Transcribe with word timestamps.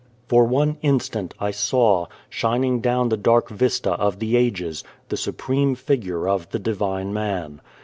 For 0.27 0.45
one 0.45 0.77
instant, 0.81 1.35
I 1.39 1.51
saw, 1.51 2.07
shining 2.27 2.79
down 2.81 3.09
the 3.09 3.17
dark 3.17 3.51
vista 3.51 3.91
of 3.91 4.17
the 4.17 4.35
ages, 4.35 4.83
the 5.09 5.15
supreme 5.15 5.75
figure 5.75 6.27
of 6.27 6.49
the 6.49 6.57
Divine 6.57 7.13
Man. 7.13 7.61